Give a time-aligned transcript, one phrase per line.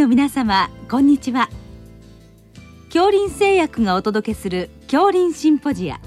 [0.00, 1.50] の皆様こんにちは。
[2.84, 6.00] 恐林製薬がお届けする恐林シンポジア。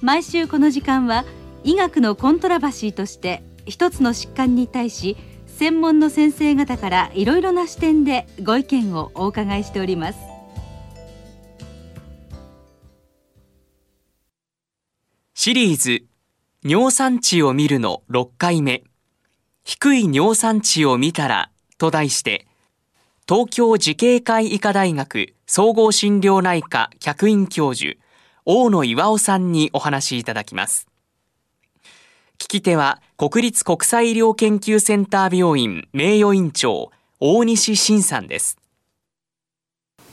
[0.00, 1.24] 毎週この時間は
[1.64, 5.16] 医学のコントラバシーとして一つの疾患に対し
[5.48, 10.18] 専門の先生方からいろいろな視点でご意見をお伺いしております。
[15.34, 16.04] シリーズ
[16.62, 18.84] 尿酸値を見るの6回目。
[19.64, 21.50] 低い尿酸値を見たら
[21.80, 22.46] と題して
[23.26, 27.94] 東京慈恵会医科大学総合診療内科客員教授
[28.44, 30.88] 大野岩尾さんにお話しいただきます。
[32.38, 38.58] 聞き手は国立国際医療研究センター病院名誉院長大西晋さんです。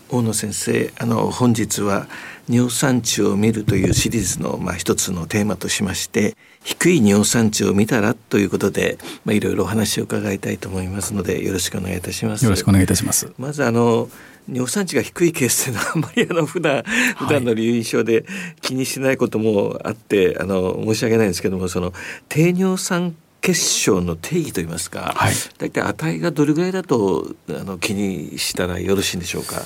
[0.10, 2.08] 大野先生あの本日は
[2.48, 12.44] 尿酸値を見るというシリーズのまあ一つのテーマとしまして低い尿酸値を見たらということでまあいろいろお話を伺いたいと思いますのでよろしくお願いいたします。
[12.44, 13.32] よろしくお願いいたします。
[13.38, 14.10] まずあの
[14.50, 16.84] 尿酸値が低いケースというのはあんまりあの普段
[17.18, 18.26] 普段の留飲症で
[18.62, 21.94] 気にしないこともあって、はい、あの申し訳ないんですけどもその
[22.30, 29.62] 低尿酸結晶の定義といいますか、はい、大体値がどれぐらいだとあの気にしたらよろしいんでしょうか？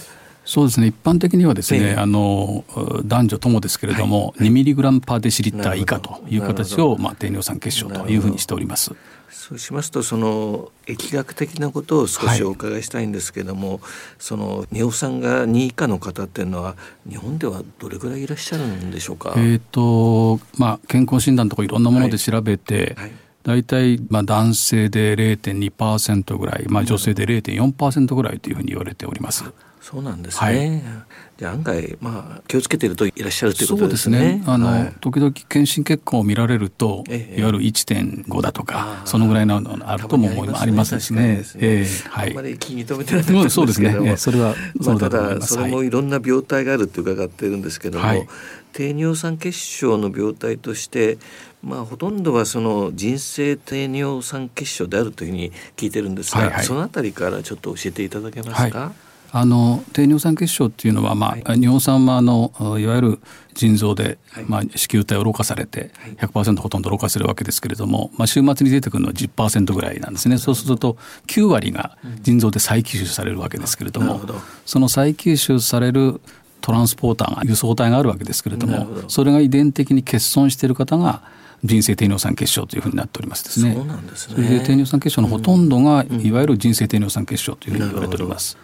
[0.51, 0.87] そうですね。
[0.87, 2.65] 一般的にはですね、あの
[3.05, 8.93] 男女ともですけれども、はい、2ミリグラムパーデシリッター以下という形を、まあ、低尿酸血症というふうにしております。
[9.29, 13.79] そうしますとその疫学的なことを少しお伺いしたいんですけども、はい、
[14.19, 16.75] その尿酸が2以下の方っていうのは
[17.09, 19.33] 日本ではどれぐらいいらっしゃるんでしょうか？
[19.37, 23.05] えっ、とまあ健康診断とかいろんなもので調べて、はい。
[23.05, 23.11] はい
[23.43, 29.45] 大体まあ男性で0.2%ぐらい、まあ、女性で0.4%ぐらいというふうに言われております。
[29.81, 30.47] そうなんですね。
[30.47, 31.03] はい、
[31.39, 34.17] じゃ案外まあ気をつけているといらっしゃるということですね。
[34.17, 34.43] そうですね。
[34.45, 41.43] あの、はい、時々検診結果を見られると、ええ、いわゆる1.5だとか、そのぐらいのあるとも思いありますしね。
[41.57, 42.31] ええはい。
[42.31, 44.17] あまり気に留めてないんですそうですね。
[44.17, 48.27] それはまあただそれもいろんな病態があるって伺ってるんですけども、はい、
[48.73, 51.17] 低尿酸血症の病態として
[51.63, 58.79] まあ、ほとんどはその人生低尿酸血症であるというふうに聞いてるんですが、はいはい、そのあたりからちょっと教えていただけますか？
[58.79, 63.19] はいあの低尿酸血症っていうのは、まあ、はい、尿酸はあのいわゆる
[63.53, 70.37] 腎臓で、はい、まあ、子宮体をろ過されて100%ほとんどろ過するわけですけれども、まあ、週末に出てくるのは10%ぐらいなんですね。
[70.37, 70.97] そうすると
[71.27, 74.21] 9割が腎臓で再吸収されるわけですけれども、うん、
[74.65, 76.19] その再吸収される
[76.59, 81.23] トランスポーターが輸送体があるわけですけれどもそれが遺伝的に欠損している方が
[81.63, 83.73] 人生低尿酸血症というふうになっておりますですね。
[83.73, 84.35] そうなんですね。
[84.35, 88.57] それで低尿酸血症のほとんどが、いわゆる人生低尿酸血症というふうに言われております。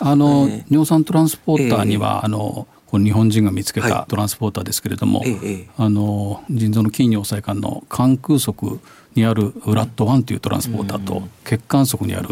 [0.00, 8.78] あの、えー、尿酸トランスポーターには、えー、あのこ日本人が見つけたトランスポーターですけれども、はい、あの腎臓の筋尿細管の肝空側
[9.14, 12.28] にあるウラット1というトランスポーターと、血管側にある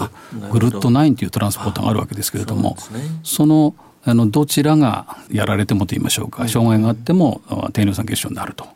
[0.50, 2.76] グルット9というトランスポーターがあるわけですけれども
[3.22, 3.74] その
[4.04, 7.40] あのどちらがやられてもと言いましょうか障害があっても
[7.72, 8.66] 低尿酸血症になると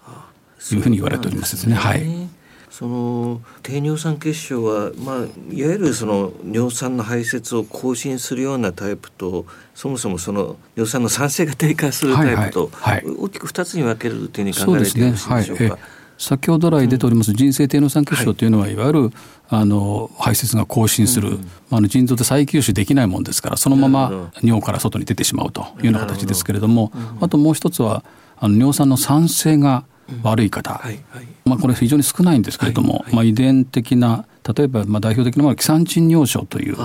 [0.73, 1.75] いうふうに言われておりますですね。
[1.75, 2.29] はい
[2.71, 5.17] その低尿酸血症は、まあ、
[5.51, 15.65] いわゆるその尿酸の排泄を更新するようなタイプとそもそもその尿酸の酸性が低下するタイプと、はいはい、大きく2つに分けるというふうに考えてよろしいでしょうか？
[15.65, 15.71] うね。
[15.71, 15.81] はい、
[16.19, 19.11] 先ほど来出ております人生低尿酸血症というのは、いわゆる
[19.49, 21.51] あの排泄が更新する、うん。
[21.71, 28.05] あの腎臓で再吸収できないもんですからそのまま尿から外に出てしまうというような形ですけれども、あともう一つは
[28.37, 29.85] あの尿酸の酸性が
[30.23, 36.77] 悪い方、はいはい、まあ、これ非常に少ないんですけれども、まあ、遺伝的な例えばまあ代表的なものはキサンチン尿症という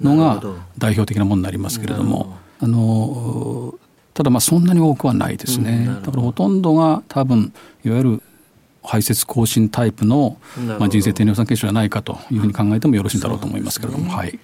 [0.00, 0.42] のが
[0.78, 3.74] 代表的なものになりますけれどもあの
[4.14, 7.52] ただまあそんなに多くはないですね、うん、だからほとんどが多分
[7.84, 8.22] いわゆる
[8.82, 10.38] 排泄更新タイプの、
[10.78, 14.06] まあ、人生低尿酸血症じゃないかというふうに考えてもよろしいんだろうと思いますけれども。
[14.06, 14.38] ね、はい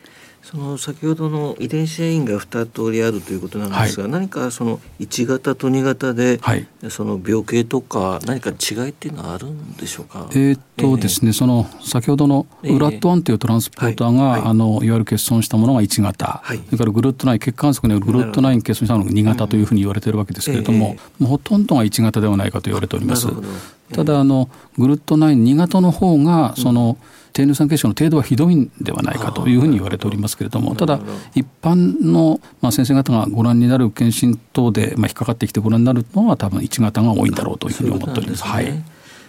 [0.49, 10.29] その先ほどの遺伝子変異が2通りあるということなんですが、はい、何かその1型と2型で、はい、その病形とか何か違いっていうのはあるんでしょうか？
[10.31, 23.27] えー、っとですね、えー、その先ほどのウラット1というトランスポーターが、えー、あのいわゆる欠損したものが1型、それからグルット9血管則によるグルット9欠損したものが2型というふうに言われているわけですけれども、ほとんどが1型ではないかと言われております。
[23.93, 24.49] ただあの
[24.79, 30.99] グルット92型の方がその、うん低尿酸血症の程度はひどいんではないかというふうに言われておりますけれどもただ
[31.35, 38.45] 一般の、まあ、先生方がご覧になる検診等で、まあ、引っかかってきてご覧になるのは多分1型が多いんだろうというふうに思っております。
[38.45, 38.83] ね、はい、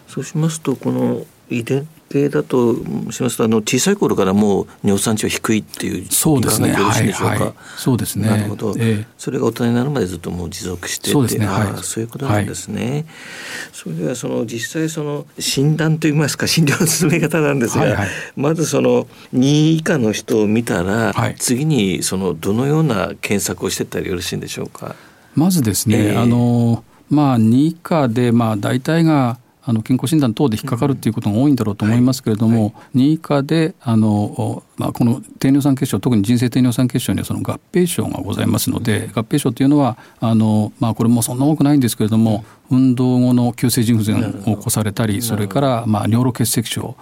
[0.07, 2.75] そうしますとこの遺伝計だと
[3.11, 6.71] しますとあの小さい頃からもう尿酸値は低いっていうそうですね。
[6.73, 8.27] はい、はい、そうですね。
[8.27, 11.45] なるほど、えー、それが大人になるまでずっともう持続してそうですね。
[11.45, 12.91] はい、そういうことなんですね。
[12.91, 13.05] はい、
[13.73, 24.95] それではその実際その診断といいますか診療の進め方なんですが、はいはい、まずその2位以下の人を見たら、はい、次にそのどのような検索をしていったらよろしいんでしょうか？
[25.35, 29.37] まずですね、えー、あのまあ2以下でまあ大体が
[29.69, 46.95] あの健康診断等で引っかかるっていうことが多いんだろうと思いますけれども、はいはい、2以下であの、まあ、この低尿酸血症特に人生低尿酸血症にはその合併症がございますので合併症というのはあの、まあ、これもそんな多くないんですけれども、運動後の急性腎不全を起こされたりそれからまあ尿路結石症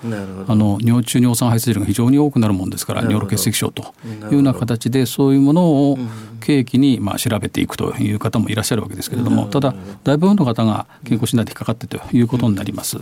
[0.47, 5.97] あの尿中尿酸排出量が非常に多くなるもんですから尿路結石症というような形でそういうものを
[6.39, 9.73] 契機にまあ調べていくという方もいらっしゃるわけですけれどもただ
[10.03, 12.97] 大部分の方が健康診断で引っかかってということになります。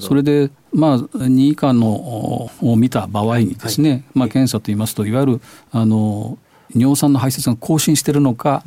[0.00, 5.40] それでまあ2以下のを見た場合にですね、まあ、検査といいますといわゆる
[5.70, 6.38] あの
[6.74, 8.62] 尿酸の排泄が更新しているのか、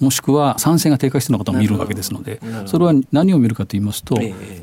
[0.00, 4.16] もしくは酸性が低下していると見るわけですのでそれは何を見るかと言いますと、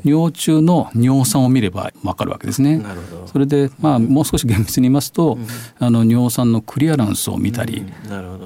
[0.04, 2.82] 尿中の尿酸を見れば分かるわけですね。
[3.26, 5.38] それで、まあ、もう少し厳密に言いますと、
[5.78, 7.84] あの尿酸のクリアランスを見たり、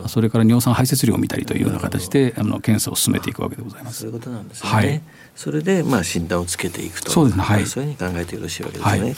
[0.06, 4.00] それから尿酸排泄量を見たりというような形であの検査を進めていくわけでございます。
[4.00, 5.02] そういうことなんですね、はい。
[5.34, 7.10] それでまあ診断をつけていくと。
[7.10, 9.00] そうですね、はい、そういうふうに考えてよろしいわけですね。
[9.00, 9.16] はい、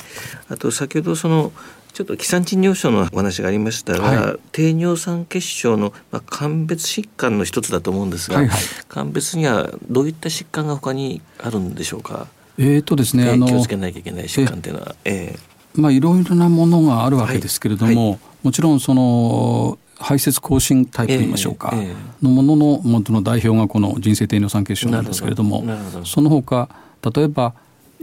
[0.50, 1.52] あと先ほどその
[1.94, 12.26] ちょっと気酸賃尿症のお話がありましたが、はい、低尿酸血症の、まあ、鑑別疾患の一つだと思うんですが、はいはい、鑑別にはどういった疾患が他にあるんでしょうか？
[12.58, 25.62] えーとですね、あの気をつけなきゃいけない疾患というのは、えー、まあいろいろなものがあるわけですけれども、はい、もちろんその排泄更新タイプといいましょうか、えーえー、のものの元の代表がこの人生低尿酸血症なんですけれども
[26.04, 26.68] その他
[27.14, 27.54] 例えば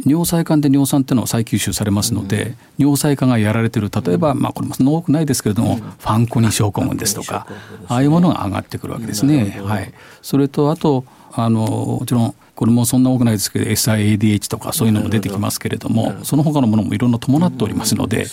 [0.06, 7.48] 尿細管で尿酸っていうのは再吸収されますので、うん、尿細管がやられてる例えば、まあ、これもそんな多くないですけれども、うん、ファンコニ症候群ですとか、
[7.88, 9.62] ああいうものが上がってくるわけですね。
[9.64, 11.62] はい、それとあとあの
[12.00, 18.28] もちろんこれもそんな多くないですけど SIADH とかそういうのも出てきますけれどもその他のものもいろんな伴っておりますので,、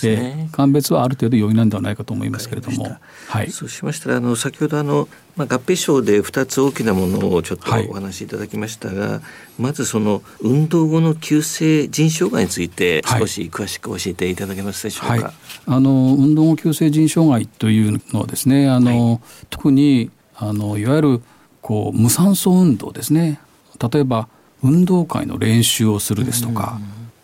[0.00, 2.96] で鑑別はある程度容易なんではないかと思いますけれども、
[3.28, 9.20] はい、そうしましたらあの先ほどあの、まあ、合併症で2つ大きなものをちょっとお話しいただきましたが、はい、
[9.60, 15.12] まずその運動後の急性腎障害について少し詳しく教えていただけますでしょうか？
[15.12, 15.34] はい、
[15.66, 19.20] あの運動後急性腎障害というのはですねあの、
[19.50, 21.22] 特にあのいわゆる
[21.60, 23.40] こう無酸素運動ですね
[23.80, 24.28] 例えば
[24.62, 26.78] 運動会の練習をするですとか、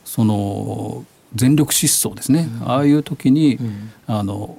[0.04, 1.04] その
[1.34, 3.58] 全力疾走ですね、ああいう時に、
[4.06, 4.58] あの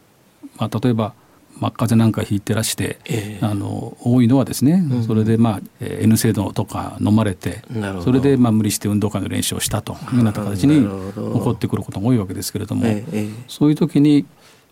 [0.58, 1.14] まあ、例えば
[1.62, 7.62] 真っ風なんか引いてらして、えー、あの多いのはですね、うん、それで、まあ、N 制度とか飲まれて
[8.04, 14.26] それで、まあ、無理して運動会の練習をしたというような形に起こってくることが多いわけですけれども、えー、そういう時に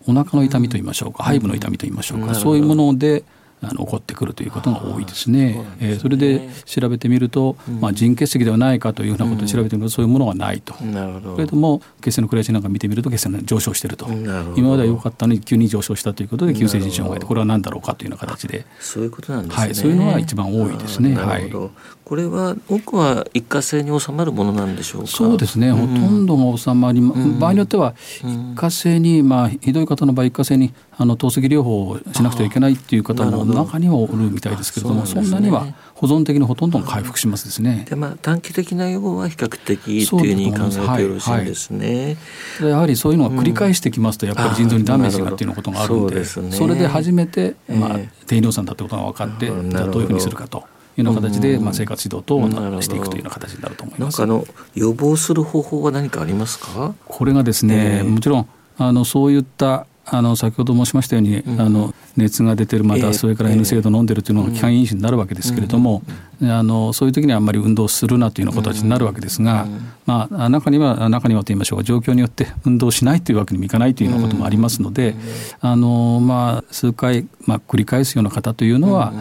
[0.07, 3.23] お腹の痛みといいましょうか、背部の痛みといいましょうか、そういうもので
[3.61, 5.53] あの起こってくるということが多いですね。
[5.53, 10.73] そえー、それで調べてみると、まあ、腎結石ではないかというようなことを調べてみるとそういうものはないと。
[10.83, 11.35] なるほど。
[11.35, 14.07] けれども血栓のクレアチンなんか見てみると血栓が上昇していると。
[14.55, 18.65] 今までは良かったのに急に上昇したということで急性腎障害でこれは何だろうかというような形で。
[18.79, 19.65] そういうことなんですね。
[19.65, 21.15] はい、そういうのは一番多いですね。
[21.15, 21.51] はい。
[21.51, 25.07] これは多くは一過性に収まるものなんでしょうか？
[25.07, 25.71] そうですね。
[25.71, 37.85] ほとんどが収まり、場合によっては一過性にまあひどい方の場合一過性にあの透析療法をしなくてはいけないっていう方も中にはおるみたいですけれどもそ,、んなには保存的にほとんど回復しますですね。
[37.89, 42.17] でまあ短期的な予防は比較的っていうふうに考えてよろしいんですね。
[42.59, 49.53] はい、やはりそういうのが繰り返してきますとやっぱり腎臓にダメージがっていうことがあるのでそれで初めて、まあ、低尿酸だってことが分かって、ど。
[49.55, 49.63] うい
[50.05, 50.63] うふうにするかと。
[50.97, 54.21] いうような形で、まあ、生活指導等をしていくというような形になると思います。
[54.21, 56.93] あの予防する方法は何かありますか？
[57.05, 66.01] これがですね、もちろんあのそういったあの先ほど申しましたように、うん、あの熱が出てるまたそれから N 制度飲んでるというのが気管因子になるわけですけれども、
[66.41, 69.67] あのそういう時にはあんまり運動するなというような形になるわけですが、
[70.05, 75.15] まあ、中には中にはと言いましょうか状況によって運動しないというわけにもいかないというようなこともありますので、
[75.61, 79.13] あのまあ、数回、まあ、繰り返すような方というのは、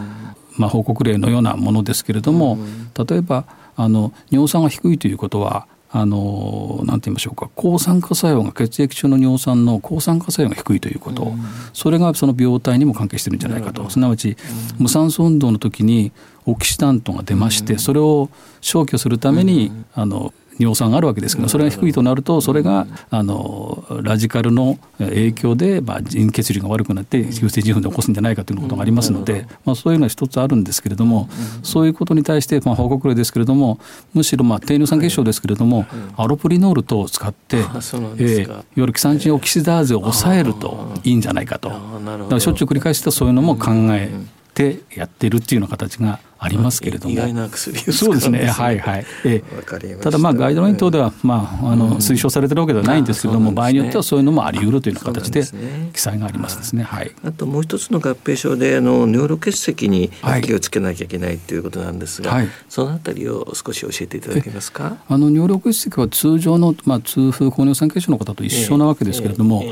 [0.57, 2.59] まあ、報告例のようなものですけれども
[3.09, 3.45] 例えば
[3.77, 7.51] あの尿酸が低いということはあのなんて言いましょうか。
[7.55, 11.41] 抗酸化作用が血液中の尿酸の抗酸化作用が低いということ、うん、
[11.73, 13.89] それがその病態にも関係してるんじゃないかと。
[13.89, 14.37] すなわち、うん、
[14.83, 16.13] 無酸素運動の時に
[16.45, 18.29] オキシダントが出まして、うん、それを
[18.61, 31.29] 消去するために、あの尿酸があるわけですけどそれが低いとなるとそれがあのラジカルの影響で、まあ、腎血流が悪くなって急性腎不で起こすんじゃないかということがありますので、まあ、そういうのは一つあるんですけれども
[31.63, 33.79] そういうことに対して、まあ、報告例ですけれども
[34.15, 35.87] むしろ、まあ、低尿酸血症ですけれども、
[36.17, 41.69] アロプリノール等を使って、えー、いわゆるキサンチンオキシダーゼを抑えるといいんじゃないかと。
[41.69, 44.11] だからしょっちゅう繰り返してそういうのも考え
[44.59, 48.47] てやってるっていうような形がありますけれども、意外な薬そうですね。
[48.47, 49.43] はいはい、え
[50.01, 50.11] た。
[50.11, 55.43] だまあガイドライン等では、まあ、あの推奨されてるわけではないんですけれども、場合によってはそういうのもあり得るというような形で
[55.93, 60.11] 記載がありますですね、はい、あともう一つの合併症であの尿路結石に
[60.43, 64.97] 気をつけなきゃいけないということなんですが、はい、そのあたりを少し教えていただけますか？
[65.09, 69.65] あの尿路結石は通常の、まあ、痛風高尿酸血症の方と一緒なわけですけれども、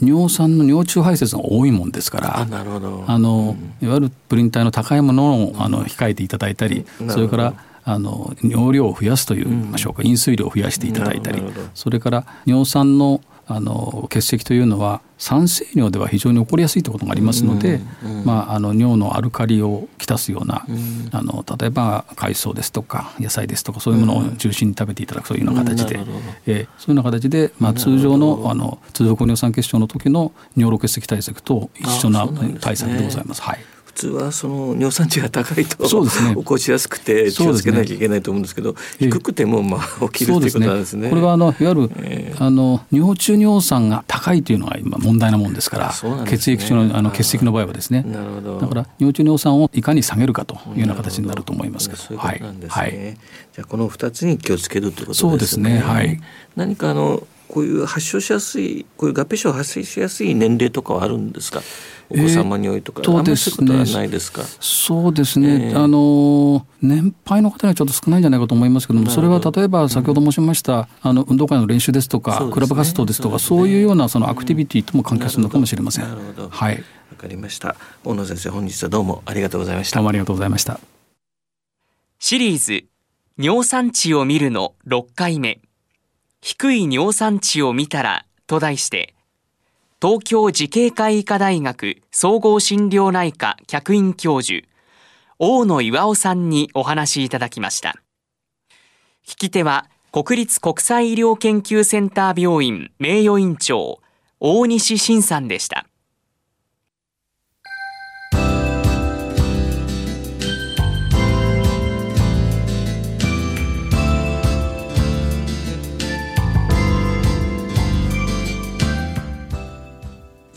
[0.00, 2.46] 尿酸の尿中排泄が多いもんですから
[3.06, 11.42] あの、いわゆるプリン体の高いものをあの控えていただいたり、それからあの尿量を増やすといいましょうか、飲水量を増やしていただいたり
[11.74, 26.08] それから尿酸のあの結石というのは酸性尿では非常に起こりやすいということがありますので、うんうん、まあ、あの尿のアルカリをきたすような、うん、あの例えば海藻ですとか野菜ですとかそういうものを中心に食べていただくというような形で、うん、えー、
[26.46, 32.28] そういうような形で、まあ、通常のあの通常高尿酸血症の時の尿路結石対策と一緒な
[32.60, 33.42] 対策でございます。
[33.42, 33.58] はい
[33.94, 41.10] 普通はその尿酸値が高いとそうです、ね、起こしやすくて気をつけなきゃいけないと思うんですけど、ね、低くてもまあ起きるということなんですね。
[41.10, 48.02] これはあのいわゆる、えー、あの尿中尿酸が高いというのが今問題なもんですから、ね、血液中のあの血石の場合はですね。
[48.02, 48.60] なるほど。
[48.60, 52.00] だから尿中尿酸をいかに下げるかというような形になると思いますけど。
[52.02, 52.82] そういうことなんですね。
[52.82, 55.30] はい、じゃあこの二つに気をつけるということですね。
[55.30, 55.78] そうですね。
[55.80, 56.20] はい。
[56.56, 61.60] 何かあのこういう発症しやすいこういう合併症発生しやすい年齢とかはあるんですか？
[62.12, 64.42] お子様に多いとか、えー、そうですね、ないですか？
[64.60, 76.04] そうですね、えー、あの年配の方にはちょっと少ないんじゃないかと思いますけどもそれは例えば先ほど申しました、うん、あの運動会の練習ですとか、ね、クラブ活動ですとかそう、ね,、いうようなそのアクティビティとも関係するのかもしれません。
[76.08, 76.48] なるほど。
[76.48, 76.76] はい。
[76.76, 77.76] わかりました。
[78.04, 79.96] 大野先生本日はどうもありがとうございました。
[79.96, 80.80] どうもありがとうございました
[82.18, 82.84] シリーズ
[83.38, 85.60] 尿酸値を見るの6回目。
[86.40, 89.14] 低い尿酸値を見たらと題して
[90.02, 94.66] 東京慈恵会医科大学総合診療内科客員教授、
[95.38, 97.94] 大野岩尾さんにお話いただきました。
[99.24, 104.00] 聞き手は、国立国際医療研究センター病院名誉院長、
[104.40, 105.86] 大西晋さんでした。